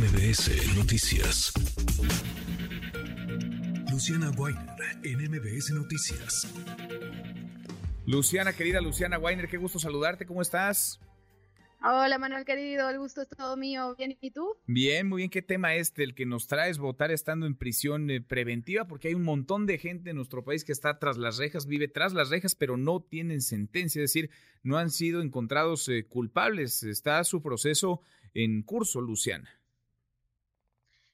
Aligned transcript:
MBS 0.00 0.76
Noticias. 0.78 1.52
Luciana 3.90 4.30
Weiner 4.30 4.64
en 5.04 5.30
MBS 5.30 5.72
Noticias. 5.72 6.54
Luciana, 8.06 8.54
querida 8.54 8.80
Luciana 8.80 9.18
Weiner, 9.18 9.46
qué 9.46 9.58
gusto 9.58 9.78
saludarte, 9.78 10.24
¿cómo 10.24 10.40
estás? 10.40 11.00
Hola 11.82 12.16
Manuel 12.16 12.46
querido, 12.46 12.88
el 12.88 12.98
gusto 12.98 13.20
es 13.20 13.28
todo 13.28 13.58
mío. 13.58 13.94
Bien, 13.98 14.16
¿y 14.22 14.30
tú? 14.30 14.56
Bien, 14.66 15.06
muy 15.06 15.18
bien. 15.18 15.28
¿Qué 15.28 15.42
tema 15.42 15.74
es 15.74 15.92
el 15.98 16.14
que 16.14 16.24
nos 16.24 16.46
traes 16.46 16.78
votar 16.78 17.10
estando 17.10 17.44
en 17.44 17.54
prisión 17.54 18.08
eh, 18.08 18.22
preventiva? 18.22 18.86
Porque 18.86 19.08
hay 19.08 19.14
un 19.14 19.24
montón 19.24 19.66
de 19.66 19.76
gente 19.76 20.08
en 20.08 20.16
nuestro 20.16 20.44
país 20.44 20.64
que 20.64 20.72
está 20.72 20.98
tras 20.98 21.18
las 21.18 21.36
rejas, 21.36 21.66
vive 21.66 21.88
tras 21.88 22.14
las 22.14 22.30
rejas, 22.30 22.54
pero 22.54 22.78
no 22.78 23.02
tienen 23.02 23.42
sentencia, 23.42 24.02
es 24.02 24.14
decir, 24.14 24.30
no 24.62 24.78
han 24.78 24.88
sido 24.88 25.20
encontrados 25.20 25.86
eh, 25.90 26.06
culpables. 26.08 26.84
Está 26.84 27.22
su 27.24 27.42
proceso 27.42 28.00
en 28.32 28.62
curso, 28.62 29.02
Luciana. 29.02 29.59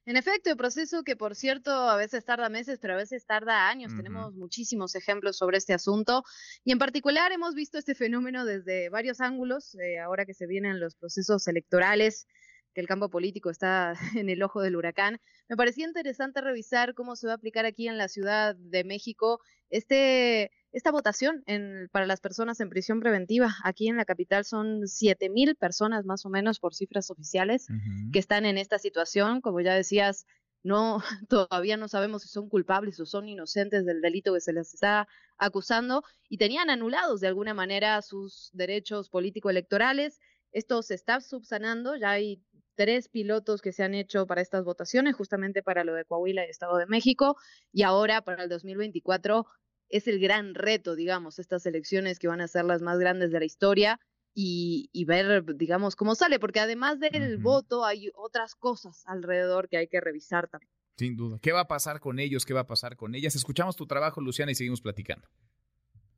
En 0.06 0.16
efecto, 0.16 0.50
el 0.50 0.56
proceso 0.56 1.02
que 1.02 1.16
por 1.16 1.34
cierto 1.34 1.72
a 1.72 1.96
veces 1.96 2.24
tarda 2.24 2.48
meses, 2.48 2.78
pero 2.80 2.94
a 2.94 2.96
veces 2.96 3.26
tarda 3.26 3.68
años. 3.68 3.92
Tenemos 3.96 4.34
muchísimos 4.34 4.94
ejemplos 4.94 5.36
sobre 5.36 5.58
este 5.58 5.74
asunto 5.74 6.22
y 6.62 6.70
en 6.70 6.78
particular 6.78 7.32
hemos 7.32 7.56
visto 7.56 7.76
este 7.76 7.96
fenómeno 7.96 8.44
desde 8.44 8.88
varios 8.88 9.20
ángulos, 9.20 9.74
eh, 9.74 9.98
ahora 9.98 10.24
que 10.24 10.32
se 10.32 10.46
vienen 10.46 10.78
los 10.78 10.94
procesos 10.94 11.48
electorales, 11.48 12.28
que 12.72 12.80
el 12.80 12.86
campo 12.86 13.10
político 13.10 13.50
está 13.50 13.94
en 14.16 14.28
el 14.28 14.44
ojo 14.44 14.62
del 14.62 14.76
huracán. 14.76 15.18
Me 15.48 15.56
parecía 15.56 15.86
interesante 15.88 16.40
revisar 16.40 16.94
cómo 16.94 17.16
se 17.16 17.26
va 17.26 17.32
a 17.32 17.36
aplicar 17.36 17.66
aquí 17.66 17.88
en 17.88 17.98
la 17.98 18.06
Ciudad 18.06 18.54
de 18.54 18.84
México 18.84 19.40
este 19.70 20.52
esta 20.76 20.92
votación 20.92 21.42
en, 21.46 21.88
para 21.90 22.04
las 22.04 22.20
personas 22.20 22.60
en 22.60 22.68
prisión 22.68 23.00
preventiva. 23.00 23.56
Aquí 23.64 23.88
en 23.88 23.96
la 23.96 24.04
capital 24.04 24.44
son 24.44 24.86
siete 24.86 25.30
mil 25.30 25.56
personas 25.56 26.04
más 26.04 26.26
o 26.26 26.28
menos 26.28 26.60
por 26.60 26.74
cifras 26.74 27.10
oficiales 27.10 27.68
que 28.12 28.18
están 28.18 28.44
en 28.44 28.58
esta 28.58 28.78
situación. 28.78 29.40
Como 29.40 29.62
ya 29.62 29.72
decías, 29.72 30.26
no 30.62 30.98
todavía 31.30 31.78
no 31.78 31.88
sabemos 31.88 32.24
si 32.24 32.28
son 32.28 32.50
culpables 32.50 33.00
o 33.00 33.06
son 33.06 33.26
inocentes 33.26 33.86
del 33.86 34.02
delito 34.02 34.34
que 34.34 34.42
se 34.42 34.52
les 34.52 34.74
está 34.74 35.08
acusando 35.38 36.04
y 36.28 36.36
tenían 36.36 36.68
anulados 36.68 37.22
de 37.22 37.28
alguna 37.28 37.54
manera 37.54 38.02
sus 38.02 38.50
derechos 38.52 39.08
político-electorales. 39.08 40.20
Esto 40.52 40.82
se 40.82 40.92
está 40.92 41.22
subsanando, 41.22 41.96
ya 41.96 42.10
hay 42.10 42.42
tres 42.74 43.08
pilotos 43.08 43.62
que 43.62 43.72
se 43.72 43.82
han 43.82 43.94
hecho 43.94 44.26
para 44.26 44.42
estas 44.42 44.62
votaciones, 44.62 45.16
justamente 45.16 45.62
para 45.62 45.84
lo 45.84 45.94
de 45.94 46.04
Coahuila 46.04 46.46
y 46.46 46.50
Estado 46.50 46.76
de 46.76 46.84
México, 46.84 47.36
y 47.72 47.82
ahora 47.82 48.20
para 48.20 48.42
el 48.42 48.50
2024 48.50 49.46
es 49.88 50.08
el 50.08 50.18
gran 50.20 50.54
reto, 50.54 50.94
digamos, 50.96 51.38
estas 51.38 51.66
elecciones 51.66 52.18
que 52.18 52.28
van 52.28 52.40
a 52.40 52.48
ser 52.48 52.64
las 52.64 52.82
más 52.82 52.98
grandes 52.98 53.30
de 53.30 53.38
la 53.38 53.44
historia 53.44 54.00
y, 54.38 55.04
ver, 55.06 55.44
digamos, 55.56 55.96
cómo 55.96 56.14
sale, 56.14 56.38
porque 56.38 56.60
además 56.60 57.00
del 57.00 57.38
voto 57.38 57.86
hay 57.86 58.10
otras 58.14 58.54
cosas 58.54 59.02
alrededor 59.06 59.68
que 59.68 59.78
hay 59.78 59.88
que 59.88 60.00
revisar 60.00 60.48
también. 60.48 60.70
Sin 60.98 61.16
duda. 61.16 61.38
¿Qué 61.40 61.52
va 61.52 61.60
a 61.60 61.68
pasar 61.68 62.00
con 62.00 62.18
ellos? 62.18 62.44
¿Qué 62.44 62.52
va 62.52 62.60
a 62.60 62.66
pasar 62.66 62.96
con 62.96 63.14
ellas? 63.14 63.34
Escuchamos 63.34 63.76
tu 63.76 63.86
trabajo, 63.86 64.20
Luciana, 64.20 64.52
y 64.52 64.54
seguimos 64.54 64.82
platicando. 64.82 65.26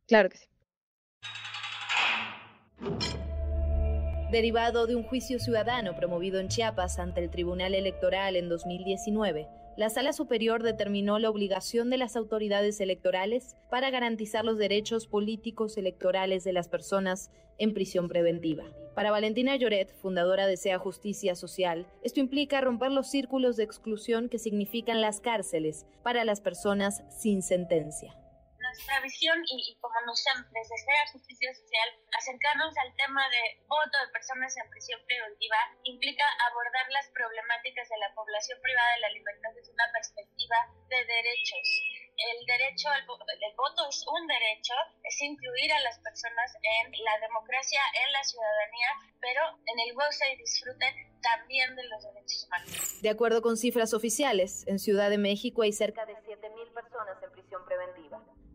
Claro 0.07 0.31
que 0.31 0.39
sí. 0.39 0.47
Derivado 4.33 4.87
de 4.87 4.95
un 4.95 5.05
juicio 5.05 5.39
ciudadano 5.39 5.97
promovido 5.97 6.39
en 6.39 6.49
Chiapas 6.49 6.99
ante 6.99 7.23
el 7.23 7.31
Tribunal 7.31 7.75
Electoral 7.75 8.37
en 8.37 8.49
2019, 8.49 9.49
la 9.79 9.91
Sala 9.91 10.13
Superior 10.13 10.65
determinó 10.65 11.21
la 11.21 11.31
obligación 11.31 11.89
de 11.89 11.99
las 11.99 12.17
autoridades 12.17 12.81
electorales 12.81 13.55
para 13.71 13.91
garantizar 13.91 14.45
los 14.45 14.59
derechos 14.59 15.07
políticos 15.07 15.77
electorales 15.77 16.43
de 16.43 16.53
las 16.53 16.69
personas 16.69 17.31
en 17.59 17.75
prisión 17.75 18.09
preventiva. 18.09 18.65
Para 18.97 19.13
Valentina 19.13 19.55
Lloret, 19.55 19.95
fundadora 19.95 20.49
de 20.49 20.57
Sea 20.57 20.81
Justicia 20.81 21.37
Social, 21.37 21.87
esto 22.03 22.19
implica 22.19 22.61
romper 22.61 22.91
los 22.91 23.09
círculos 23.09 23.57
de 23.57 23.63
exclusión 23.63 24.29
que 24.29 24.41
significan 24.41 25.01
las 25.01 25.21
cárceles 25.21 25.87
para 26.03 26.25
las 26.25 26.41
personas 26.41 27.05
sin 27.17 27.43
sentencia 27.43 28.17
nuestra 28.79 29.01
visión 29.01 29.43
y, 29.51 29.77
como 29.81 29.99
nos 30.07 30.23
desde 30.55 30.77
SEA 30.79 31.11
Justicia 31.11 31.53
Social, 31.53 31.89
acercarnos 32.15 32.71
al 32.79 32.95
tema 32.95 33.27
de 33.29 33.59
voto 33.67 33.99
de 33.99 34.13
personas 34.15 34.55
en 34.57 34.71
prisión 34.71 35.01
preventiva 35.03 35.59
implica 35.83 36.23
abordar 36.47 36.87
las 36.91 37.11
problemáticas 37.11 37.89
de 37.89 37.99
la 37.99 38.15
población 38.15 38.59
privada 38.63 38.95
de 38.95 39.01
la 39.01 39.11
libertad 39.11 39.51
desde 39.57 39.73
una 39.73 39.91
perspectiva 39.91 40.57
de 40.89 41.05
derechos. 41.05 41.67
El 42.19 42.47
derecho 42.47 42.89
al 42.91 43.03
el 43.03 43.55
voto 43.57 43.89
es 43.89 44.05
un 44.07 44.27
derecho, 44.27 44.75
es 45.03 45.23
incluir 45.23 45.73
a 45.73 45.81
las 45.81 45.99
personas 45.99 46.55
en 46.63 46.93
la 47.03 47.19
democracia, 47.19 47.81
en 48.07 48.13
la 48.13 48.23
ciudadanía, 48.23 48.91
pero 49.21 49.43
en 49.67 49.79
el 49.87 49.95
goce 49.95 50.25
y 50.35 50.37
disfrute 50.39 50.87
también 51.23 51.75
de 51.75 51.85
los 51.87 52.03
derechos 52.03 52.47
humanos. 52.47 53.03
De 53.03 53.11
acuerdo 53.11 53.43
con 53.43 53.57
cifras 53.57 53.95
oficiales, 53.95 54.67
en 54.67 54.79
Ciudad 54.79 55.11
de 55.11 55.19
México 55.19 55.63
hay 55.63 55.73
cerca 55.73 56.07
de 56.07 56.15
7.000 56.15 56.75
personas 56.75 57.23
en 57.23 57.31
prisión 57.33 57.65
preventiva. 57.65 58.08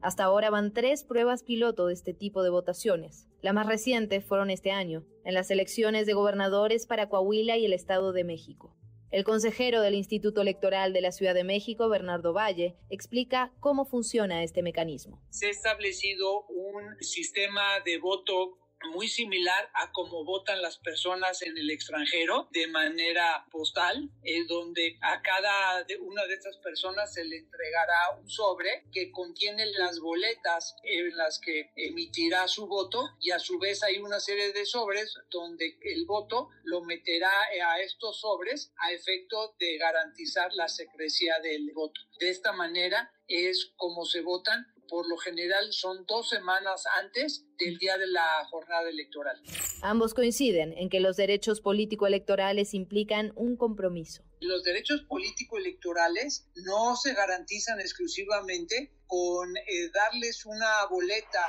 Hasta 0.03 0.25
ahora 0.25 0.49
van 0.49 0.73
tres 0.73 1.05
pruebas 1.05 1.43
piloto 1.43 1.87
de 1.87 1.93
este 1.93 2.13
tipo 2.13 2.43
de 2.43 2.49
votaciones. 2.49 3.29
La 3.41 3.53
más 3.53 3.67
reciente 3.67 4.19
fueron 4.19 4.49
este 4.49 4.69
año, 4.69 5.05
en 5.23 5.33
las 5.33 5.49
elecciones 5.49 6.05
de 6.05 6.11
gobernadores 6.11 6.85
para 6.85 7.07
Coahuila 7.07 7.55
y 7.55 7.63
el 7.65 7.71
Estado 7.71 8.11
de 8.11 8.25
México. 8.25 8.75
El 9.11 9.23
consejero 9.23 9.79
del 9.79 9.95
Instituto 9.95 10.41
Electoral 10.41 10.91
de 10.91 10.99
la 10.99 11.13
Ciudad 11.13 11.33
de 11.33 11.45
México, 11.45 11.87
Bernardo 11.87 12.33
Valle, 12.33 12.75
explica 12.89 13.53
cómo 13.61 13.85
funciona 13.85 14.43
este 14.43 14.61
mecanismo. 14.61 15.21
Se 15.29 15.45
ha 15.45 15.51
establecido 15.51 16.47
un 16.49 16.97
sistema 16.99 17.63
de 17.85 17.97
voto 17.97 18.57
muy 18.91 19.07
similar 19.07 19.69
a 19.73 19.91
cómo 19.91 20.23
votan 20.23 20.61
las 20.61 20.77
personas 20.77 21.41
en 21.41 21.57
el 21.57 21.69
extranjero 21.69 22.47
de 22.51 22.67
manera 22.67 23.45
postal, 23.51 24.09
eh, 24.23 24.45
donde 24.47 24.97
a 25.01 25.21
cada 25.21 25.85
una 26.01 26.25
de 26.25 26.33
estas 26.33 26.57
personas 26.57 27.13
se 27.13 27.23
le 27.23 27.37
entregará 27.37 28.17
un 28.19 28.29
sobre 28.29 28.85
que 28.91 29.11
contiene 29.11 29.65
las 29.77 29.99
boletas 29.99 30.75
en 30.83 31.15
las 31.15 31.39
que 31.39 31.71
emitirá 31.75 32.47
su 32.47 32.67
voto 32.67 33.09
y 33.19 33.31
a 33.31 33.39
su 33.39 33.59
vez 33.59 33.83
hay 33.83 33.97
una 33.97 34.19
serie 34.19 34.51
de 34.53 34.65
sobres 34.65 35.15
donde 35.29 35.77
el 35.81 36.05
voto 36.05 36.49
lo 36.63 36.81
meterá 36.81 37.31
a 37.67 37.79
estos 37.81 38.19
sobres 38.19 38.71
a 38.77 38.91
efecto 38.91 39.55
de 39.59 39.77
garantizar 39.77 40.53
la 40.53 40.67
secrecía 40.67 41.39
del 41.39 41.71
voto. 41.73 42.01
De 42.19 42.29
esta 42.29 42.53
manera 42.53 43.11
es 43.27 43.73
como 43.77 44.05
se 44.05 44.21
votan 44.21 44.72
por 44.93 45.09
lo 45.09 45.17
general 45.17 45.73
son 45.73 46.05
dos 46.05 46.29
semanas 46.29 46.83
antes 47.01 47.47
del 47.57 47.79
día 47.79 47.97
de 47.97 48.05
la 48.05 48.45
jornada 48.51 48.87
electoral. 48.87 49.41
Ambos 49.81 50.13
coinciden 50.13 50.71
en 50.77 50.87
que 50.87 50.99
los 50.99 51.17
derechos 51.17 51.61
político-electorales 51.61 52.75
implican 52.75 53.33
un 53.35 53.57
compromiso. 53.57 54.21
Los 54.39 54.61
derechos 54.61 55.01
político-electorales 55.09 56.47
no 56.67 56.95
se 56.95 57.15
garantizan 57.15 57.79
exclusivamente 57.79 58.93
con 59.07 59.57
eh, 59.57 59.89
darles 59.91 60.45
una 60.45 60.85
boleta 60.91 61.41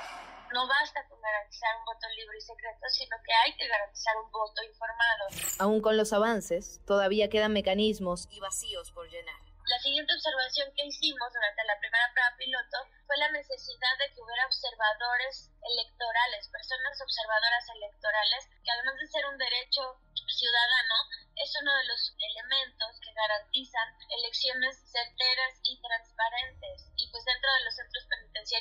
no 0.55 0.69
basta 0.69 1.05
con 1.09 1.21
garantizar 1.21 1.71
un 1.81 1.84
voto 1.84 2.06
libre 2.16 2.38
y 2.38 2.41
secreto, 2.41 2.87
sino 2.88 3.16
que 3.26 3.32
hay 3.44 3.56
que 3.56 3.66
garantizar 3.66 4.15
un 4.25 4.31
voto 4.31 4.62
informado. 4.62 5.25
Aún 5.59 5.81
con 5.81 5.97
los 5.97 6.12
avances, 6.12 6.81
todavía 6.87 7.28
quedan 7.28 7.53
mecanismos 7.53 8.28
y 8.31 8.38
vacíos 8.38 8.93
por 8.93 9.11
llenar. 9.11 9.53
La 9.66 9.80
siguiente 9.80 10.12
observación 10.12 10.69
que 10.76 10.84
hicimos 10.84 11.32
durante 11.32 11.64
la 11.64 11.78
primera 11.80 12.12
prueba 12.12 12.36
piloto 12.36 12.78
fue 13.06 13.16
la 13.16 13.32
necesidad 13.32 13.97
de 13.97 14.12
que 14.12 14.20
hubiera 14.20 14.44
observadores 14.44 15.48
electorales, 15.64 16.48
personas 16.52 17.00
observadoras 17.00 17.64
electorales, 17.72 18.44
que 18.60 18.70
además 18.70 18.97
de 19.00 19.08
ser 19.08 19.25
un 19.25 19.38
derecho 19.38 19.97
ciudadano, 20.28 20.97
es 21.36 21.48
uno 21.60 21.72
de 21.80 21.84
los 21.88 22.12
elementos 22.12 23.00
que 23.00 23.12
garantizan 23.16 23.88
elecciones 24.20 24.76
certeras 24.84 25.56
y 25.64 25.81
transparentes. 25.81 26.92
Y 26.96 27.08
pues 27.08 27.25
dentro 27.25 27.48
de 27.54 27.64
los 27.64 27.78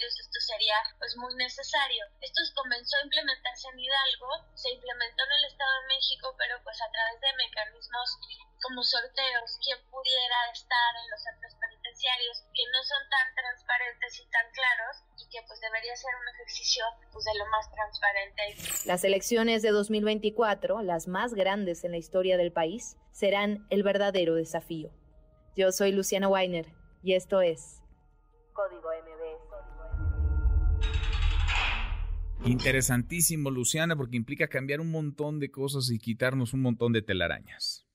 esto 0.02 0.40
sería 0.42 0.76
pues 0.98 1.16
muy 1.18 1.34
necesario. 1.36 2.06
Esto 2.22 2.42
comenzó 2.56 2.98
a 2.98 3.06
implementarse 3.06 3.68
en 3.70 3.80
Hidalgo, 3.80 4.30
se 4.56 4.72
implementó 4.72 5.24
en 5.24 5.34
el 5.38 5.46
Estado 5.46 5.74
de 5.82 5.88
México, 5.88 6.36
pero 6.38 6.58
pues 6.64 6.82
a 6.82 6.90
través 6.90 7.22
de 7.22 7.34
mecanismos 7.38 8.18
como 8.64 8.82
sorteos, 8.82 9.60
quien 9.62 9.78
pudiera 9.92 10.40
estar 10.54 10.92
en 10.96 11.10
los 11.12 11.22
centros 11.22 11.54
penitenciarios 11.60 12.42
que 12.56 12.64
no 12.72 12.80
son 12.84 13.04
tan 13.12 13.28
transparentes 13.36 14.20
y 14.20 14.26
tan 14.32 14.48
claros 14.56 14.94
y 15.20 15.30
que 15.30 15.40
pues 15.46 15.60
debería 15.60 15.96
ser 15.96 16.16
un 16.16 16.28
ejercicio 16.34 16.86
pues 17.12 17.26
de 17.26 17.38
lo 17.38 17.46
más 17.52 17.70
transparente. 17.70 18.42
Las 18.86 19.04
elecciones 19.04 19.62
de 19.62 19.72
2024, 19.72 20.82
las 20.82 21.08
más 21.08 21.34
grandes 21.34 21.84
en 21.84 21.92
la 21.92 21.98
historia 21.98 22.38
del 22.38 22.54
país, 22.54 22.96
serán 23.12 23.68
el 23.70 23.84
verdadero 23.84 24.36
desafío. 24.36 24.92
Yo 25.56 25.72
soy 25.72 25.92
Luciana 25.92 26.30
Weiner 26.30 26.66
y 27.04 27.14
esto 27.14 27.42
es 27.42 27.84
Código 28.54 28.93
Interesantísimo, 32.46 33.52
Luciana, 33.52 33.96
porque 33.96 34.18
implica 34.18 34.48
cambiar 34.48 34.82
un 34.82 34.92
montón 34.92 35.40
de 35.40 35.50
cosas 35.50 35.90
y 35.90 35.98
quitarnos 35.98 36.54
un 36.54 36.62
montón 36.62 36.92
de 36.92 37.02
telarañas. 37.02 37.88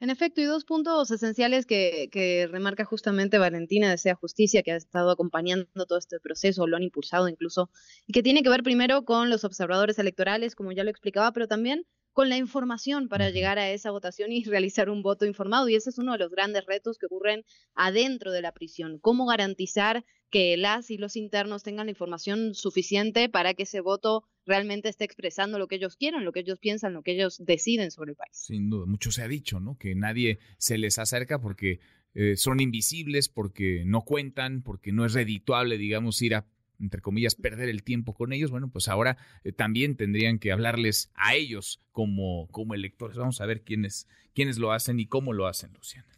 En 0.00 0.10
efecto, 0.10 0.40
y 0.40 0.44
dos 0.44 0.64
puntos 0.64 1.10
esenciales 1.10 1.64
que, 1.64 2.48
remarca 2.50 2.84
justamente 2.84 3.38
Valentina 3.38 3.88
de 3.88 3.96
Sea 3.96 4.14
Justicia, 4.14 4.62
que 4.62 4.72
ha 4.72 4.76
estado 4.76 5.10
acompañando 5.10 5.86
todo 5.86 5.98
este 5.98 6.18
proceso, 6.20 6.66
lo 6.66 6.76
han 6.76 6.82
impulsado 6.82 7.28
incluso, 7.28 7.70
y 8.06 8.12
que 8.12 8.22
tiene 8.22 8.42
que 8.42 8.50
ver 8.50 8.62
primero 8.62 9.04
con 9.04 9.30
los 9.30 9.44
observadores 9.44 9.98
electorales, 9.98 10.56
como 10.56 10.72
ya 10.72 10.84
lo 10.84 10.90
explicaba, 10.90 11.32
pero 11.32 11.46
también 11.46 11.86
con 12.16 12.30
la 12.30 12.38
información 12.38 13.08
para 13.10 13.28
llegar 13.28 13.58
a 13.58 13.70
esa 13.70 13.90
votación 13.90 14.32
y 14.32 14.42
realizar 14.44 14.88
un 14.88 15.02
voto 15.02 15.26
informado. 15.26 15.68
Y 15.68 15.74
ese 15.74 15.90
es 15.90 15.98
uno 15.98 16.12
de 16.12 16.18
los 16.18 16.30
grandes 16.30 16.64
retos 16.64 16.96
que 16.96 17.04
ocurren 17.04 17.44
adentro 17.74 18.32
de 18.32 18.40
la 18.40 18.52
prisión. 18.52 18.98
¿Cómo 18.98 19.26
garantizar 19.26 20.02
que 20.30 20.56
las 20.56 20.90
y 20.90 20.96
los 20.96 21.14
internos 21.14 21.62
tengan 21.62 21.86
la 21.86 21.90
información 21.90 22.54
suficiente 22.54 23.28
para 23.28 23.52
que 23.52 23.64
ese 23.64 23.82
voto 23.82 24.24
realmente 24.46 24.88
esté 24.88 25.04
expresando 25.04 25.58
lo 25.58 25.68
que 25.68 25.74
ellos 25.74 25.96
quieren, 25.96 26.24
lo 26.24 26.32
que 26.32 26.40
ellos 26.40 26.58
piensan, 26.58 26.94
lo 26.94 27.02
que 27.02 27.12
ellos 27.12 27.36
deciden 27.44 27.90
sobre 27.90 28.12
el 28.12 28.16
país? 28.16 28.32
Sin 28.32 28.70
duda, 28.70 28.86
mucho 28.86 29.12
se 29.12 29.22
ha 29.22 29.28
dicho, 29.28 29.60
¿no? 29.60 29.76
Que 29.76 29.94
nadie 29.94 30.38
se 30.56 30.78
les 30.78 30.98
acerca 30.98 31.38
porque 31.38 31.80
eh, 32.14 32.38
son 32.38 32.60
invisibles, 32.60 33.28
porque 33.28 33.82
no 33.84 34.06
cuentan, 34.06 34.62
porque 34.62 34.90
no 34.90 35.04
es 35.04 35.12
redituable, 35.12 35.76
digamos, 35.76 36.22
ir 36.22 36.34
a 36.34 36.46
entre 36.80 37.00
comillas, 37.00 37.34
perder 37.34 37.68
el 37.68 37.82
tiempo 37.82 38.14
con 38.14 38.32
ellos, 38.32 38.50
bueno, 38.50 38.70
pues 38.70 38.88
ahora 38.88 39.16
eh, 39.44 39.52
también 39.52 39.96
tendrían 39.96 40.38
que 40.38 40.52
hablarles 40.52 41.10
a 41.14 41.34
ellos 41.34 41.80
como, 41.92 42.48
como 42.48 42.74
electores. 42.74 43.16
Vamos 43.16 43.40
a 43.40 43.46
ver 43.46 43.62
quiénes, 43.62 44.08
quiénes 44.34 44.58
lo 44.58 44.72
hacen 44.72 45.00
y 45.00 45.06
cómo 45.06 45.32
lo 45.32 45.46
hacen, 45.46 45.72
Luciana. 45.72 46.08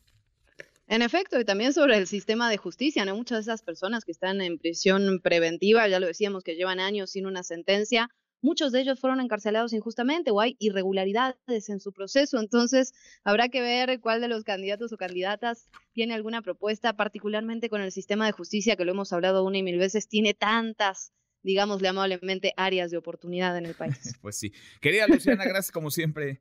En 0.87 1.03
efecto, 1.03 1.39
y 1.39 1.45
también 1.45 1.75
sobre 1.75 1.99
el 1.99 2.07
sistema 2.07 2.51
de 2.51 2.57
justicia, 2.57 3.05
¿no? 3.05 3.15
Muchas 3.15 3.39
de 3.39 3.53
esas 3.53 3.63
personas 3.63 4.07
que 4.07 4.13
están 4.13 4.41
en 4.41 4.59
prisión 4.59 5.21
preventiva, 5.23 5.87
ya 5.87 6.01
lo 6.01 6.07
decíamos, 6.07 6.43
que 6.43 6.57
llevan 6.57 6.81
años 6.81 7.11
sin 7.11 7.27
una 7.27 7.43
sentencia, 7.43 8.09
Muchos 8.41 8.73
de 8.73 8.81
ellos 8.81 9.01
fueron 9.01 9.21
encarcelados 9.21 9.73
injustamente 9.73 10.31
o 10.31 10.41
hay 10.41 10.57
irregularidades 10.59 11.69
en 11.69 11.81
su 11.81 11.93
proceso. 11.93 12.39
Entonces, 12.39 12.95
habrá 13.25 13.49
que 13.49 13.61
ver 13.61 14.01
cuál 14.01 14.21
de 14.21 14.29
los 14.29 14.45
candidatos 14.45 14.93
o 14.93 14.97
candidatas 14.97 15.69
tiene 15.93 16.15
alguna 16.15 16.43
propuesta, 16.43 16.97
particularmente 16.97 17.69
con 17.69 17.81
el 17.81 17.91
sistema 17.91 18.27
de 18.27 18.33
justicia, 18.33 18.77
que 18.77 18.85
lo 18.85 18.93
hemos 18.93 19.13
hablado 19.13 19.45
una 19.45 19.59
y 19.59 19.63
mil 19.63 19.79
veces, 19.79 20.09
tiene 20.09 20.35
tantas, 20.35 21.13
digámosle 21.43 21.89
amablemente, 21.89 22.53
áreas 22.57 22.91
de 22.91 22.97
oportunidad 22.97 23.57
en 23.57 23.67
el 23.67 23.75
país. 23.75 24.17
pues 24.23 24.39
sí. 24.39 24.53
Querida 24.81 25.09
Luciana, 25.09 25.45
gracias 25.45 25.73
como 25.73 25.91
siempre. 25.91 26.41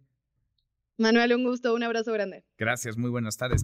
Manuel, 0.97 1.33
un 1.33 1.43
gusto, 1.43 1.73
un 1.73 1.83
abrazo 1.83 2.11
grande. 2.13 2.43
Gracias, 2.57 2.97
muy 2.97 3.09
buenas 3.09 3.37
tardes. 3.37 3.63